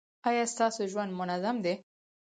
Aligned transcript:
ایا 0.27 0.43
ستاسو 0.53 0.81
ژوند 0.91 1.11
منظم 1.19 1.55
دی؟ 1.63 1.73